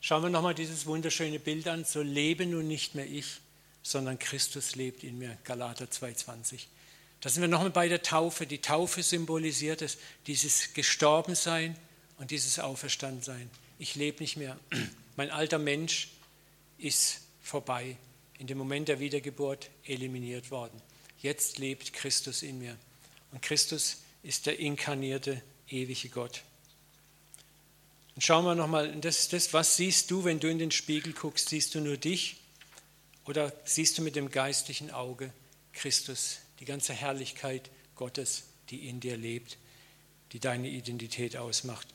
[0.00, 1.84] Schauen wir nochmal dieses wunderschöne Bild an.
[1.84, 3.40] So lebe nun nicht mehr ich,
[3.82, 5.38] sondern Christus lebt in mir.
[5.44, 6.62] Galater 2,20.
[7.20, 8.46] Da sind wir nochmal bei der Taufe.
[8.46, 11.76] Die Taufe symbolisiert es, dieses Gestorbensein
[12.18, 13.50] und dieses Auferstandensein.
[13.78, 14.58] Ich lebe nicht mehr.
[15.16, 16.08] Mein alter Mensch
[16.78, 17.96] ist vorbei.
[18.38, 20.80] In dem Moment der Wiedergeburt eliminiert worden.
[21.20, 22.76] Jetzt lebt Christus in mir.
[23.32, 26.42] Und Christus ist der inkarnierte, ewige Gott.
[28.14, 31.48] Und schauen wir nochmal, das das, was siehst du, wenn du in den Spiegel guckst?
[31.48, 32.36] Siehst du nur dich
[33.26, 35.32] oder siehst du mit dem geistlichen Auge
[35.72, 39.56] Christus, die ganze Herrlichkeit Gottes, die in dir lebt,
[40.32, 41.86] die deine Identität ausmacht?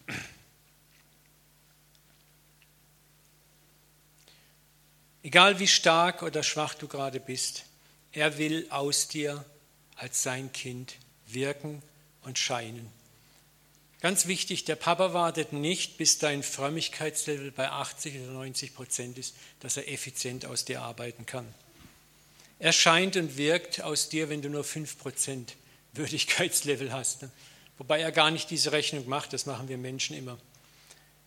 [5.24, 7.64] Egal wie stark oder schwach du gerade bist,
[8.12, 9.44] er will aus dir
[9.96, 11.82] als sein Kind wirken
[12.24, 12.90] und scheinen.
[14.02, 19.34] Ganz wichtig, der Papa wartet nicht, bis dein Frömmigkeitslevel bei 80 oder 90 Prozent ist,
[19.62, 21.48] dass er effizient aus dir arbeiten kann.
[22.60, 25.56] Er scheint und wirkt aus dir, wenn du nur 5 Prozent
[25.94, 27.22] Würdigkeitslevel hast.
[27.22, 27.32] Ne?
[27.78, 30.38] Wobei er gar nicht diese Rechnung macht, das machen wir Menschen immer.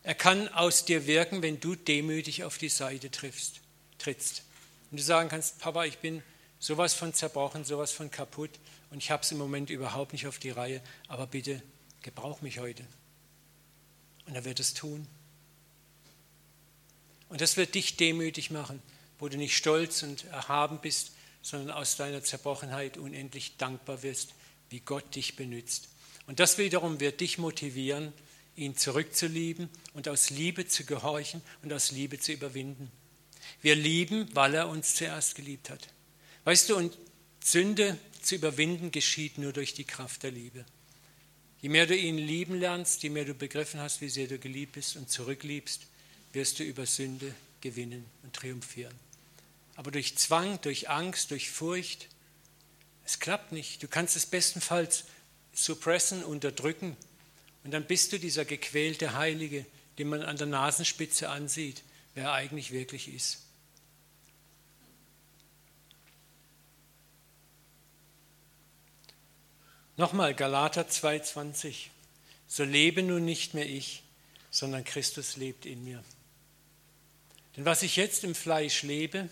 [0.03, 3.59] Er kann aus dir wirken, wenn du demütig auf die Seite triffst,
[3.97, 4.43] trittst.
[4.91, 6.23] Und du sagen kannst, Papa, ich bin
[6.59, 8.51] sowas von zerbrochen, sowas von kaputt
[8.89, 11.61] und ich habe es im Moment überhaupt nicht auf die Reihe, aber bitte
[12.01, 12.85] gebrauch mich heute.
[14.25, 15.07] Und er wird es tun.
[17.29, 18.81] Und das wird dich demütig machen,
[19.19, 24.33] wo du nicht stolz und erhaben bist, sondern aus deiner Zerbrochenheit unendlich dankbar wirst,
[24.69, 25.89] wie Gott dich benützt.
[26.25, 28.13] Und das wiederum wird dich motivieren,
[28.55, 32.91] ihn zurückzulieben und aus Liebe zu gehorchen und aus Liebe zu überwinden.
[33.61, 35.87] Wir lieben, weil er uns zuerst geliebt hat.
[36.43, 36.97] Weißt du, und
[37.43, 40.65] Sünde zu überwinden geschieht nur durch die Kraft der Liebe.
[41.61, 44.73] Je mehr du ihn lieben lernst, je mehr du begriffen hast, wie sehr du geliebt
[44.73, 45.81] bist und zurückliebst,
[46.33, 48.93] wirst du über Sünde gewinnen und triumphieren.
[49.75, 52.07] Aber durch Zwang, durch Angst, durch Furcht,
[53.05, 53.81] es klappt nicht.
[53.81, 55.05] Du kannst es bestenfalls
[55.53, 56.95] suppressen, unterdrücken
[57.63, 59.65] und dann bist du dieser gequälte Heilige,
[59.97, 61.81] den man an der Nasenspitze ansieht,
[62.13, 63.46] wer er eigentlich wirklich ist.
[69.97, 71.87] Nochmal Galater 2,20.
[72.47, 74.03] So lebe nun nicht mehr ich,
[74.51, 76.03] sondern Christus lebt in mir.
[77.55, 79.27] Denn was ich jetzt im Fleisch lebe,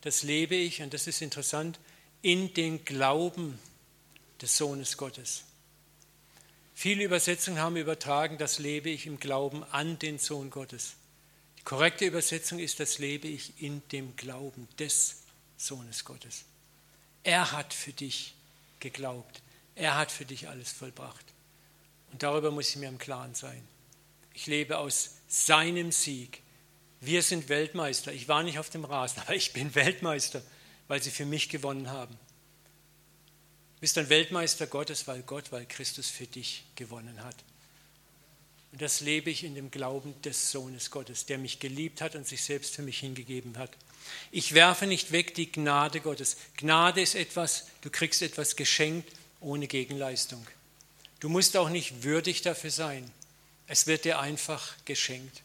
[0.00, 1.78] das lebe ich, und das ist interessant,
[2.20, 3.58] in den Glauben
[4.42, 5.44] des Sohnes Gottes.
[6.74, 10.94] Viele Übersetzungen haben übertragen, das lebe ich im Glauben an den Sohn Gottes.
[11.58, 15.22] Die korrekte Übersetzung ist, das lebe ich in dem Glauben des
[15.56, 16.44] Sohnes Gottes.
[17.22, 18.34] Er hat für dich
[18.80, 19.42] geglaubt.
[19.78, 21.24] Er hat für dich alles vollbracht.
[22.10, 23.66] Und darüber muss ich mir im Klaren sein.
[24.34, 26.42] Ich lebe aus seinem Sieg.
[27.00, 28.12] Wir sind Weltmeister.
[28.12, 30.42] Ich war nicht auf dem Rasen, aber ich bin Weltmeister,
[30.88, 32.14] weil sie für mich gewonnen haben.
[33.76, 37.36] Du bist ein Weltmeister Gottes, weil Gott, weil Christus für dich gewonnen hat.
[38.72, 42.26] Und das lebe ich in dem Glauben des Sohnes Gottes, der mich geliebt hat und
[42.26, 43.70] sich selbst für mich hingegeben hat.
[44.32, 46.36] Ich werfe nicht weg die Gnade Gottes.
[46.56, 50.46] Gnade ist etwas, du kriegst etwas geschenkt ohne Gegenleistung.
[51.20, 53.10] Du musst auch nicht würdig dafür sein.
[53.66, 55.42] Es wird dir einfach geschenkt.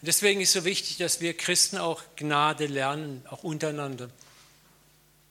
[0.00, 4.10] Und deswegen ist es so wichtig, dass wir Christen auch Gnade lernen, auch untereinander.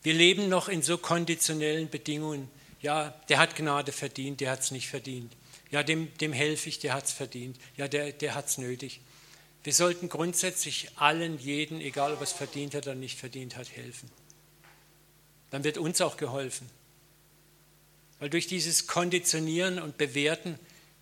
[0.03, 2.49] Wir leben noch in so konditionellen Bedingungen.
[2.81, 5.31] Ja, der hat Gnade verdient, der hat es nicht verdient.
[5.71, 7.57] Ja, dem, dem helfe ich, der hat es verdient.
[7.77, 9.01] Ja, der, der hat es nötig.
[9.63, 13.71] Wir sollten grundsätzlich allen, jeden, egal ob er es verdient hat oder nicht verdient hat,
[13.71, 14.09] helfen.
[15.51, 16.69] Dann wird uns auch geholfen.
[18.19, 20.57] Weil durch dieses Konditionieren und Bewerten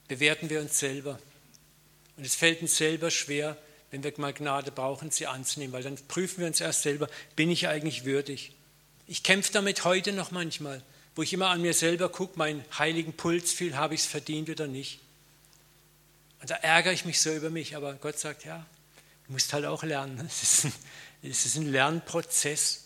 [0.08, 1.19] bewerten wir uns selber.
[2.17, 3.58] Und es fällt uns selber schwer,
[3.91, 7.50] wenn wir mal Gnade brauchen, sie anzunehmen, weil dann prüfen wir uns erst selber, bin
[7.50, 8.54] ich eigentlich würdig?
[9.08, 10.82] Ich kämpfe damit heute noch manchmal,
[11.15, 14.50] wo ich immer an mir selber gucke, meinen heiligen Puls fühle, habe ich es verdient
[14.50, 15.00] oder nicht.
[16.41, 18.65] Und da ärgere ich mich so über mich, aber Gott sagt, ja,
[19.28, 20.19] du musst halt auch lernen.
[20.28, 20.74] Es ist
[21.24, 22.86] es ist ein Lernprozess.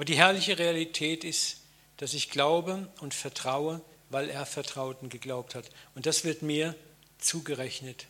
[0.00, 1.58] Aber die herrliche Realität ist,
[1.98, 5.68] dass ich glaube und vertraue, weil er vertraut und geglaubt hat.
[5.94, 6.74] Und das wird mir
[7.18, 8.06] zugerechnet.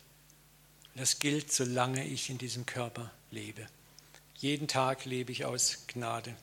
[0.95, 3.67] Das gilt, solange ich in diesem Körper lebe.
[4.37, 6.33] Jeden Tag lebe ich aus Gnade.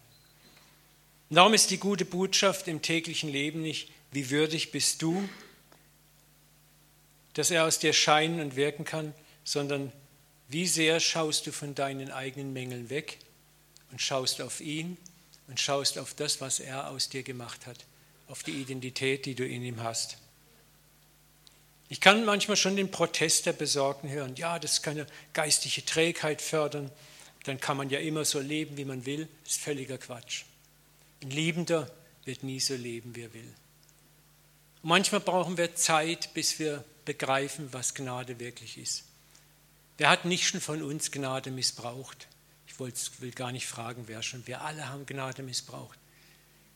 [1.31, 5.27] Und darum ist die gute Botschaft im täglichen Leben nicht, wie würdig bist du,
[7.33, 9.95] dass er aus dir scheinen und wirken kann, sondern
[10.51, 13.17] wie sehr schaust du von deinen eigenen Mängeln weg
[13.91, 14.99] und schaust auf ihn
[15.49, 17.85] und schaust auf das, was er aus dir gemacht hat,
[18.29, 20.19] auf die Identität, die du in ihm hast.
[21.89, 24.37] Ich kann manchmal schon den Protest der Besorgten hören.
[24.37, 26.91] Ja, das kann eine geistige Trägheit fördern.
[27.45, 29.27] Dann kann man ja immer so leben, wie man will.
[29.45, 30.45] Das ist völliger Quatsch.
[31.23, 31.91] Ein Liebender
[32.27, 33.55] wird nie so leben, wie er will.
[34.83, 39.05] Manchmal brauchen wir Zeit, bis wir begreifen, was Gnade wirklich ist.
[39.97, 42.29] Wer hat nicht schon von uns Gnade missbraucht?
[42.79, 44.47] Will gar nicht fragen, wer schon.
[44.47, 45.99] Wir alle haben Gnade missbraucht.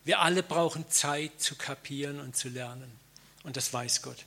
[0.05, 2.91] Wir alle brauchen Zeit zu kapieren und zu lernen.
[3.45, 4.25] Und das weiß Gott.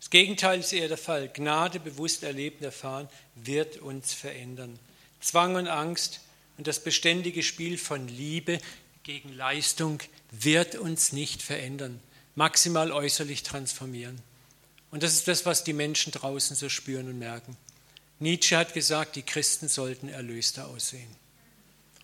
[0.00, 1.28] Das Gegenteil ist eher der Fall.
[1.28, 4.78] Gnade, bewusst erleben, erfahren, wird uns verändern.
[5.20, 6.20] Zwang und Angst
[6.58, 8.60] und das beständige Spiel von Liebe
[9.02, 12.00] gegen Leistung wird uns nicht verändern,
[12.34, 14.20] maximal äußerlich transformieren.
[14.90, 17.56] Und das ist das, was die Menschen draußen so spüren und merken.
[18.18, 21.14] Nietzsche hat gesagt, die Christen sollten erlöster aussehen.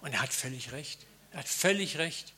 [0.01, 1.01] Und er hat völlig recht.
[1.31, 2.33] Er hat völlig recht.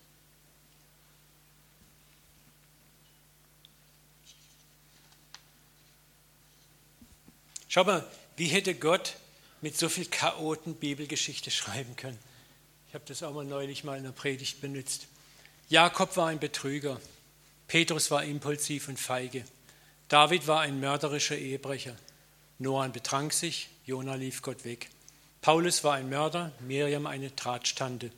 [7.69, 9.17] Schau mal, wie hätte Gott
[9.61, 12.19] mit so viel Chaoten Bibelgeschichte schreiben können?
[12.89, 15.09] Ich habe das auch mal neulich mal in der Predigt benutzt.
[15.69, 17.01] Jakob war ein Betrüger.
[17.67, 19.45] Petrus war impulsiv und feige.
[20.09, 21.97] David war ein mörderischer Ehebrecher.
[22.59, 24.89] Noah betrank sich, Jona lief Gott weg.
[25.41, 28.11] Paulus war ein Mörder, Miriam eine Drahtstande.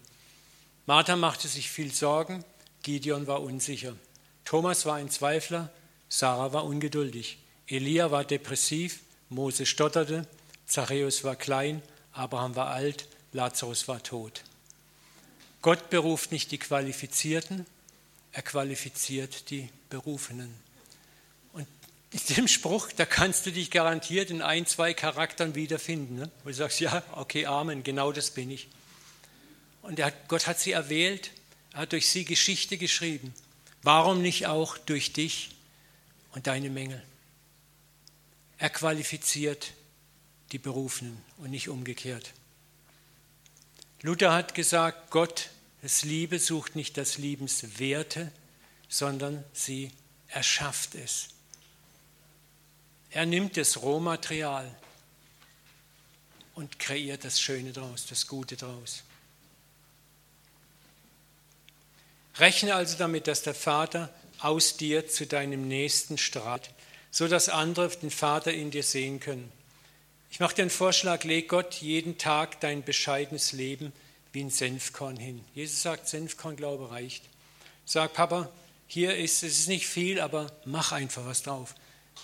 [0.87, 2.45] Martha machte sich viel Sorgen,
[2.83, 3.97] Gideon war unsicher.
[4.45, 5.73] Thomas war ein Zweifler,
[6.09, 7.39] Sarah war ungeduldig.
[7.67, 10.29] Elia war depressiv, Mose stotterte,
[10.67, 14.45] Zachäus war klein, Abraham war alt, Lazarus war tot.
[15.63, 17.67] Gott beruft nicht die Qualifizierten,
[18.31, 20.66] er qualifiziert die Berufenen
[22.17, 26.17] in dem Spruch, da kannst du dich garantiert in ein, zwei Charakteren wiederfinden.
[26.17, 26.31] Ne?
[26.43, 28.69] Wo du sagst, ja, okay, Amen, genau das bin ich.
[29.83, 31.31] Und hat, Gott hat sie erwählt,
[31.73, 33.35] er hat durch sie Geschichte geschrieben.
[33.83, 35.51] Warum nicht auch durch dich
[36.33, 37.03] und deine Mängel?
[38.59, 39.73] Er qualifiziert
[40.53, 42.33] die Berufenen und nicht umgekehrt.
[44.01, 45.51] Luther hat gesagt, Gott,
[45.83, 48.33] das Liebe sucht nicht das Liebenswerte,
[48.89, 49.91] sondern sie
[50.29, 51.36] erschafft es.
[53.17, 54.71] Er nimmt das Rohmaterial
[56.55, 59.05] und kreiert das Schöne draus, das Gute draus.
[62.37, 66.69] Rechne also damit, dass der Vater aus dir zu deinem Nächsten strahlt,
[67.11, 69.51] so dass andere den Vater in dir sehen können.
[70.31, 73.95] Ich mache dir einen Vorschlag, leg Gott jeden Tag dein bescheidenes Leben
[74.35, 75.43] wie ein Senfkorn hin.
[75.55, 77.25] Jesus sagt, Senfkornglaube reicht.
[77.87, 78.51] Sag, Papa,
[78.87, 81.75] hier ist es ist nicht viel, aber mach einfach was drauf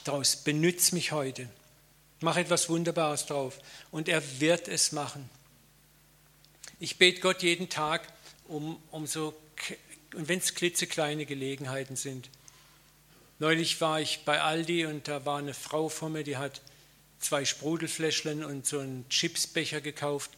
[0.04, 0.36] draus.
[0.36, 1.48] Benütz mich heute.
[2.20, 3.58] Mach etwas Wunderbares drauf.
[3.90, 5.28] Und er wird es machen.
[6.78, 8.06] Ich bete Gott jeden Tag
[8.48, 9.34] um, um so,
[10.14, 12.28] und wenn es klitzekleine Gelegenheiten sind.
[13.38, 16.60] Neulich war ich bei Aldi und da war eine Frau vor mir, die hat
[17.18, 20.30] zwei Sprudelfläschchen und so einen Chipsbecher gekauft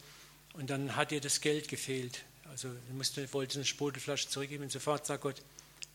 [0.53, 2.23] und dann hat ihr das Geld gefehlt.
[2.49, 5.41] Also musste, wollte eine Sprudelflasche zurückgeben und sofort sagt Gott,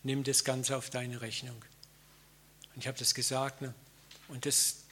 [0.02, 1.64] nimm das Ganze auf deine Rechnung.
[2.74, 3.62] Und ich habe das gesagt.
[3.62, 3.74] Ne?
[4.28, 4.84] Und das,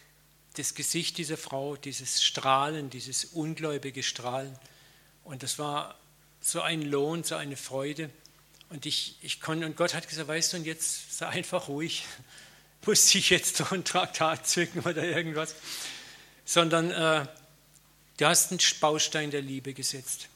[0.55, 4.57] das Gesicht dieser Frau, dieses Strahlen, dieses ungläubige Strahlen.
[5.25, 5.99] Und das war
[6.41, 8.11] so ein Lohn, so eine Freude.
[8.71, 12.05] Und ich, ich konnte, und Gott hat gesagt, weißt du, und jetzt sei einfach ruhig.
[12.87, 15.55] Muss ich jetzt so ein Traktat zücken oder irgendwas.
[16.45, 17.27] Sondern äh,
[18.17, 20.29] du hast einen Baustein der Liebe gesetzt.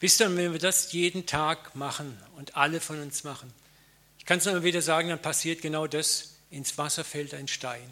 [0.00, 3.52] Wisst ihr, wenn wir das jeden Tag machen und alle von uns machen,
[4.18, 7.88] ich kann es immer wieder sagen, dann passiert genau das, ins Wasser fällt ein Stein,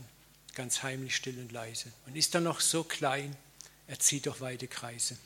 [0.54, 1.92] ganz heimlich, still und leise.
[2.06, 3.36] Und ist dann noch so klein,
[3.86, 5.16] er zieht doch weite Kreise.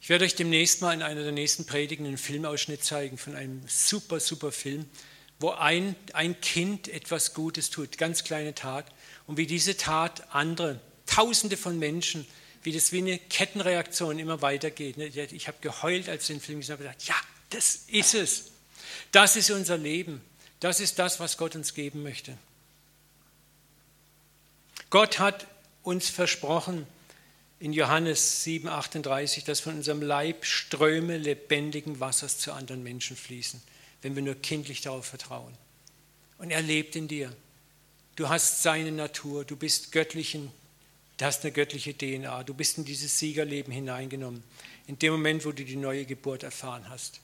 [0.00, 3.62] Ich werde euch demnächst mal in einer der nächsten Predigen einen Filmausschnitt zeigen von einem
[3.66, 4.88] super, super Film,
[5.40, 8.86] wo ein, ein Kind etwas Gutes tut, ganz kleine Tat,
[9.26, 12.26] und wie diese Tat andere, Tausende von Menschen,
[12.62, 14.96] wie das wie eine Kettenreaktion immer weitergeht.
[14.96, 15.06] Ne?
[15.06, 17.14] Ich habe geheult, als ich den Film gesehen habe, gesagt, ja,
[17.50, 18.44] das ist es.
[19.12, 20.20] Das ist unser Leben.
[20.60, 22.36] Das ist das, was Gott uns geben möchte.
[24.90, 25.46] Gott hat
[25.82, 26.86] uns versprochen
[27.58, 33.62] in Johannes 7, 38, dass von unserem Leib Ströme lebendigen Wassers zu anderen Menschen fließen,
[34.02, 35.54] wenn wir nur kindlich darauf vertrauen.
[36.38, 37.34] Und er lebt in dir.
[38.14, 40.50] Du hast seine Natur, du bist göttlichen,
[41.16, 44.42] du hast eine göttliche DNA, du bist in dieses Siegerleben hineingenommen,
[44.86, 47.20] in dem Moment, wo du die neue Geburt erfahren hast.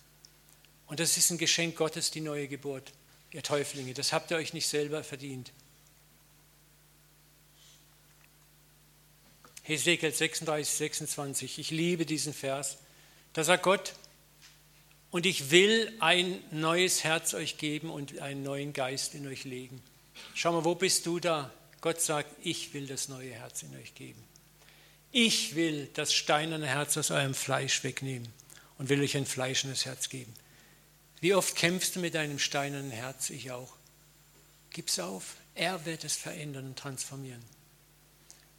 [0.86, 2.92] Und das ist ein Geschenk Gottes, die neue Geburt,
[3.32, 3.94] ihr Täuflinge.
[3.94, 5.52] Das habt ihr euch nicht selber verdient.
[9.62, 11.58] Hesekiel 36, 26.
[11.58, 12.78] Ich liebe diesen Vers.
[13.32, 13.94] Da sagt Gott,
[15.10, 19.82] und ich will ein neues Herz euch geben und einen neuen Geist in euch legen.
[20.34, 21.52] Schau mal, wo bist du da?
[21.80, 24.22] Gott sagt, ich will das neue Herz in euch geben.
[25.10, 28.28] Ich will das steinerne Herz aus eurem Fleisch wegnehmen
[28.78, 30.32] und will euch ein fleischendes Herz geben.
[31.22, 33.30] Wie oft kämpfst du mit deinem steinernen Herz?
[33.30, 33.72] Ich auch.
[34.70, 35.36] Gib's auf.
[35.54, 37.42] Er wird es verändern und transformieren.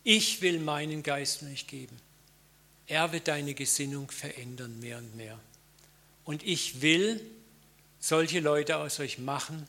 [0.06, 2.00] Ich will meinen Geist euch geben.
[2.88, 5.38] Er wird deine Gesinnung verändern mehr und mehr.
[6.24, 7.20] Und ich will
[8.00, 9.68] solche Leute aus euch machen,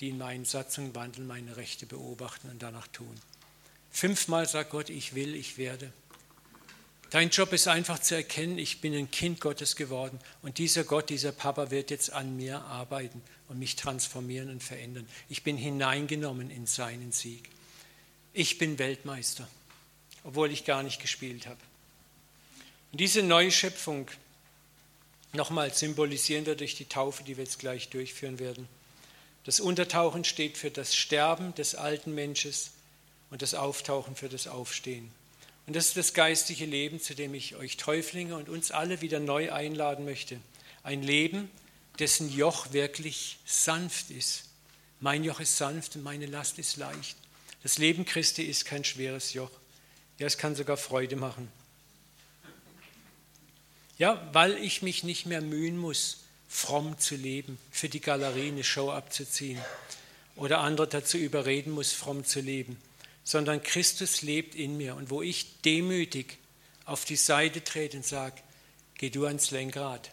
[0.00, 3.18] die in meinen Satzungen wandeln, meine Rechte beobachten und danach tun.
[3.90, 5.90] Fünfmal sagt Gott, ich will, ich werde.
[7.10, 11.10] Dein Job ist einfach zu erkennen, ich bin ein Kind Gottes geworden und dieser Gott,
[11.10, 15.06] dieser Papa wird jetzt an mir arbeiten und mich transformieren und verändern.
[15.28, 17.48] Ich bin hineingenommen in seinen Sieg.
[18.32, 19.46] Ich bin Weltmeister
[20.24, 21.60] obwohl ich gar nicht gespielt habe.
[22.90, 24.10] Und diese Neuschöpfung,
[25.32, 28.66] nochmal symbolisieren durch die Taufe, die wir jetzt gleich durchführen werden.
[29.44, 32.54] Das Untertauchen steht für das Sterben des alten Menschen
[33.30, 35.12] und das Auftauchen für das Aufstehen.
[35.66, 39.20] Und das ist das geistige Leben, zu dem ich euch Täuflinge und uns alle wieder
[39.20, 40.38] neu einladen möchte.
[40.82, 41.50] Ein Leben,
[41.98, 44.44] dessen Joch wirklich sanft ist.
[45.00, 47.16] Mein Joch ist sanft und meine Last ist leicht.
[47.62, 49.50] Das Leben Christi ist kein schweres Joch.
[50.18, 51.50] Ja, es kann sogar Freude machen.
[53.96, 58.64] Ja, weil ich mich nicht mehr mühen muss, fromm zu leben, für die Galerie eine
[58.64, 59.60] Show abzuziehen
[60.36, 62.76] oder andere dazu überreden muss, fromm zu leben,
[63.24, 66.38] sondern Christus lebt in mir und wo ich demütig
[66.84, 68.36] auf die Seite trete und sage,
[68.96, 70.12] geh du ans Lenkrad,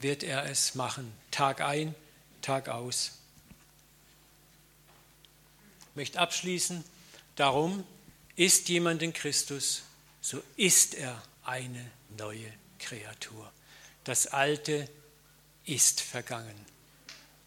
[0.00, 1.94] wird er es machen, Tag ein,
[2.40, 3.18] Tag aus.
[5.90, 6.84] Ich möchte abschließen,
[7.36, 7.84] darum,
[8.36, 9.82] ist jemand in Christus,
[10.20, 13.52] so ist er eine neue Kreatur.
[14.04, 14.88] Das Alte
[15.64, 16.54] ist vergangen.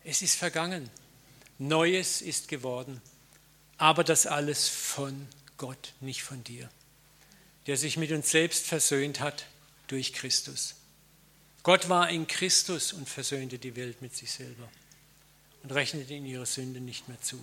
[0.04, 0.90] Es ist vergangen.
[1.60, 3.02] Neues ist geworden.
[3.78, 6.70] Aber das alles von Gott, nicht von dir,
[7.68, 9.46] der sich mit uns selbst versöhnt hat
[9.88, 10.76] durch Christus.
[11.64, 14.70] Gott war in Christus und versöhnte die Welt mit sich selber
[15.64, 17.40] und rechnete in ihre Sünde nicht mehr zu.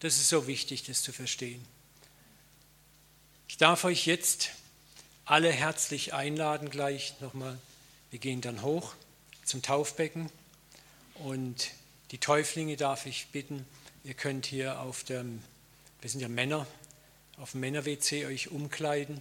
[0.00, 1.64] Das ist so wichtig, das zu verstehen.
[3.48, 4.50] Ich darf euch jetzt
[5.24, 7.58] alle herzlich einladen gleich nochmal.
[8.10, 8.94] Wir gehen dann hoch
[9.44, 10.30] zum Taufbecken
[11.14, 11.70] und
[12.12, 13.66] die Täuflinge darf ich bitten,
[14.04, 15.42] ihr könnt hier auf dem,
[16.00, 16.66] wir sind ja Männer,
[17.38, 19.20] auf dem Männer-WC euch umkleiden.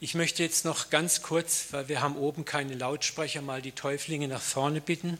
[0.00, 4.28] Ich möchte jetzt noch ganz kurz, weil wir haben oben keine Lautsprecher, mal die Täuflinge
[4.28, 5.18] nach vorne bitten.